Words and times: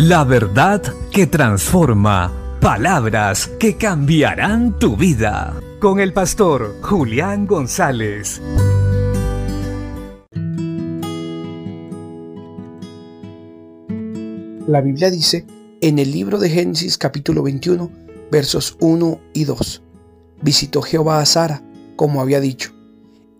La 0.00 0.22
verdad 0.22 0.80
que 1.10 1.26
transforma. 1.26 2.32
Palabras 2.60 3.48
que 3.58 3.76
cambiarán 3.76 4.78
tu 4.78 4.96
vida. 4.96 5.60
Con 5.80 5.98
el 5.98 6.12
pastor 6.12 6.76
Julián 6.82 7.48
González. 7.48 8.40
La 14.68 14.80
Biblia 14.82 15.10
dice 15.10 15.44
en 15.80 15.98
el 15.98 16.12
libro 16.12 16.38
de 16.38 16.48
Génesis 16.48 16.96
capítulo 16.96 17.42
21 17.42 17.90
versos 18.30 18.76
1 18.78 19.20
y 19.32 19.46
2. 19.46 19.82
Visitó 20.42 20.80
Jehová 20.80 21.18
a 21.18 21.26
Sara 21.26 21.60
como 21.96 22.20
había 22.20 22.38
dicho, 22.38 22.70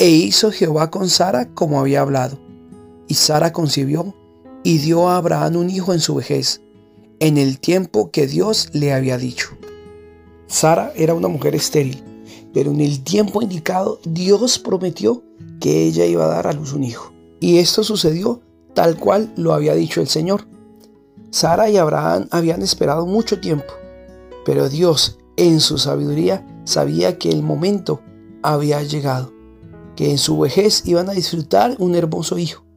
e 0.00 0.10
hizo 0.10 0.50
Jehová 0.50 0.90
con 0.90 1.08
Sara 1.08 1.54
como 1.54 1.78
había 1.78 2.00
hablado. 2.00 2.40
Y 3.06 3.14
Sara 3.14 3.52
concibió 3.52 4.12
y 4.62 4.78
dio 4.78 5.08
a 5.08 5.16
Abraham 5.16 5.56
un 5.56 5.70
hijo 5.70 5.92
en 5.92 6.00
su 6.00 6.14
vejez, 6.14 6.60
en 7.20 7.38
el 7.38 7.58
tiempo 7.58 8.10
que 8.10 8.26
Dios 8.26 8.68
le 8.72 8.92
había 8.92 9.18
dicho. 9.18 9.50
Sara 10.46 10.92
era 10.96 11.14
una 11.14 11.28
mujer 11.28 11.54
estéril, 11.54 12.02
pero 12.52 12.70
en 12.70 12.80
el 12.80 13.02
tiempo 13.02 13.42
indicado 13.42 14.00
Dios 14.04 14.58
prometió 14.58 15.22
que 15.60 15.84
ella 15.84 16.04
iba 16.06 16.24
a 16.24 16.28
dar 16.28 16.46
a 16.46 16.52
luz 16.52 16.72
un 16.72 16.84
hijo. 16.84 17.12
Y 17.40 17.58
esto 17.58 17.84
sucedió 17.84 18.40
tal 18.74 18.96
cual 18.96 19.32
lo 19.36 19.52
había 19.52 19.74
dicho 19.74 20.00
el 20.00 20.08
Señor. 20.08 20.46
Sara 21.30 21.68
y 21.68 21.76
Abraham 21.76 22.26
habían 22.30 22.62
esperado 22.62 23.06
mucho 23.06 23.40
tiempo, 23.40 23.72
pero 24.44 24.68
Dios 24.68 25.18
en 25.36 25.60
su 25.60 25.78
sabiduría 25.78 26.46
sabía 26.64 27.18
que 27.18 27.28
el 27.28 27.42
momento 27.42 28.00
había 28.42 28.82
llegado, 28.82 29.32
que 29.94 30.10
en 30.10 30.18
su 30.18 30.38
vejez 30.38 30.82
iban 30.86 31.08
a 31.10 31.12
disfrutar 31.12 31.76
un 31.78 31.94
hermoso 31.94 32.38
hijo 32.38 32.67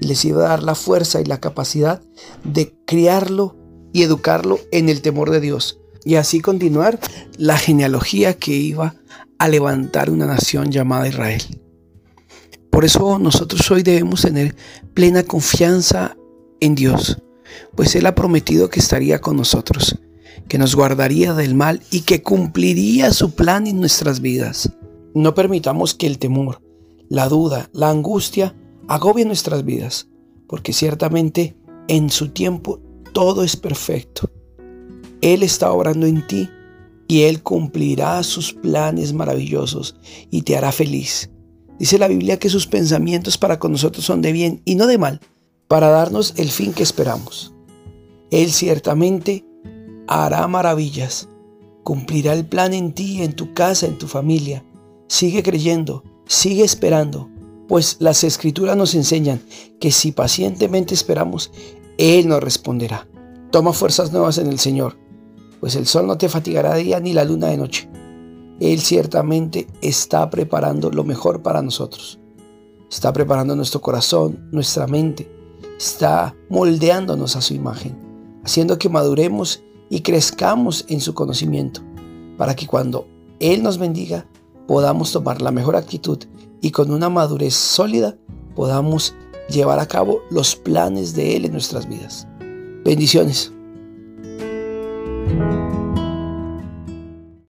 y 0.00 0.06
les 0.06 0.24
iba 0.24 0.44
a 0.44 0.48
dar 0.48 0.62
la 0.62 0.74
fuerza 0.74 1.20
y 1.20 1.24
la 1.24 1.40
capacidad 1.40 2.02
de 2.44 2.74
criarlo 2.86 3.56
y 3.92 4.02
educarlo 4.02 4.58
en 4.72 4.88
el 4.88 5.02
temor 5.02 5.30
de 5.30 5.40
Dios 5.40 5.78
y 6.04 6.14
así 6.14 6.40
continuar 6.40 6.98
la 7.36 7.58
genealogía 7.58 8.34
que 8.34 8.52
iba 8.52 8.94
a 9.38 9.48
levantar 9.48 10.10
una 10.10 10.26
nación 10.26 10.70
llamada 10.70 11.06
Israel. 11.06 11.42
Por 12.70 12.84
eso 12.86 13.18
nosotros 13.18 13.70
hoy 13.70 13.82
debemos 13.82 14.22
tener 14.22 14.56
plena 14.94 15.22
confianza 15.22 16.16
en 16.60 16.74
Dios, 16.74 17.18
pues 17.74 17.94
Él 17.94 18.06
ha 18.06 18.14
prometido 18.14 18.70
que 18.70 18.80
estaría 18.80 19.20
con 19.20 19.36
nosotros, 19.36 19.98
que 20.48 20.58
nos 20.58 20.74
guardaría 20.74 21.34
del 21.34 21.54
mal 21.54 21.82
y 21.90 22.00
que 22.00 22.22
cumpliría 22.22 23.12
su 23.12 23.32
plan 23.32 23.66
en 23.66 23.78
nuestras 23.80 24.20
vidas. 24.20 24.72
No 25.14 25.34
permitamos 25.34 25.94
que 25.94 26.06
el 26.06 26.18
temor, 26.18 26.62
la 27.08 27.28
duda, 27.28 27.68
la 27.72 27.90
angustia 27.90 28.54
agobien 28.88 29.28
nuestras 29.28 29.64
vidas, 29.64 30.08
porque 30.46 30.72
ciertamente 30.72 31.56
en 31.88 32.10
su 32.10 32.30
tiempo 32.30 32.80
todo 33.12 33.44
es 33.44 33.56
perfecto. 33.56 34.30
Él 35.20 35.42
está 35.42 35.72
obrando 35.72 36.06
en 36.06 36.26
ti 36.26 36.48
y 37.06 37.22
Él 37.22 37.42
cumplirá 37.42 38.22
sus 38.22 38.52
planes 38.52 39.12
maravillosos 39.12 39.96
y 40.30 40.42
te 40.42 40.56
hará 40.56 40.72
feliz. 40.72 41.30
Dice 41.78 41.98
la 41.98 42.08
Biblia 42.08 42.38
que 42.38 42.48
sus 42.48 42.66
pensamientos 42.66 43.38
para 43.38 43.58
con 43.58 43.72
nosotros 43.72 44.04
son 44.04 44.20
de 44.22 44.32
bien 44.32 44.62
y 44.64 44.74
no 44.74 44.86
de 44.86 44.98
mal, 44.98 45.20
para 45.68 45.88
darnos 45.88 46.34
el 46.36 46.50
fin 46.50 46.72
que 46.72 46.82
esperamos. 46.82 47.54
Él 48.30 48.50
ciertamente 48.50 49.44
hará 50.06 50.46
maravillas, 50.48 51.28
cumplirá 51.84 52.32
el 52.32 52.46
plan 52.46 52.74
en 52.74 52.92
ti, 52.92 53.22
en 53.22 53.34
tu 53.34 53.54
casa, 53.54 53.86
en 53.86 53.96
tu 53.98 54.08
familia, 54.08 54.64
Sigue 55.08 55.42
creyendo, 55.42 56.04
sigue 56.26 56.64
esperando, 56.64 57.30
pues 57.68 57.98
las 58.00 58.24
escrituras 58.24 58.76
nos 58.76 58.94
enseñan 58.94 59.40
que 59.78 59.92
si 59.92 60.10
pacientemente 60.10 60.94
esperamos, 60.94 61.52
Él 61.98 62.26
nos 62.26 62.42
responderá. 62.42 63.06
Toma 63.52 63.72
fuerzas 63.72 64.10
nuevas 64.10 64.38
en 64.38 64.48
el 64.48 64.58
Señor, 64.58 64.96
pues 65.60 65.76
el 65.76 65.86
sol 65.86 66.06
no 66.06 66.18
te 66.18 66.28
fatigará 66.28 66.74
de 66.74 66.84
día 66.84 67.00
ni 67.00 67.12
la 67.12 67.24
luna 67.24 67.48
de 67.48 67.58
noche. 67.58 67.88
Él 68.58 68.80
ciertamente 68.80 69.68
está 69.82 70.28
preparando 70.30 70.90
lo 70.90 71.04
mejor 71.04 71.42
para 71.42 71.62
nosotros. 71.62 72.18
Está 72.90 73.12
preparando 73.12 73.54
nuestro 73.54 73.80
corazón, 73.80 74.48
nuestra 74.50 74.86
mente. 74.86 75.30
Está 75.78 76.34
moldeándonos 76.48 77.36
a 77.36 77.40
su 77.40 77.54
imagen, 77.54 77.96
haciendo 78.44 78.78
que 78.78 78.88
maduremos 78.88 79.62
y 79.90 80.00
crezcamos 80.00 80.84
en 80.88 81.00
su 81.00 81.14
conocimiento, 81.14 81.82
para 82.36 82.56
que 82.56 82.66
cuando 82.66 83.06
Él 83.38 83.62
nos 83.62 83.78
bendiga, 83.78 84.26
podamos 84.68 85.10
tomar 85.10 85.42
la 85.42 85.50
mejor 85.50 85.74
actitud 85.74 86.18
y 86.60 86.70
con 86.70 86.92
una 86.92 87.08
madurez 87.08 87.54
sólida 87.54 88.16
podamos 88.54 89.14
llevar 89.48 89.80
a 89.80 89.88
cabo 89.88 90.20
los 90.30 90.54
planes 90.54 91.14
de 91.14 91.36
Él 91.36 91.46
en 91.46 91.52
nuestras 91.52 91.88
vidas. 91.88 92.28
Bendiciones. 92.84 93.52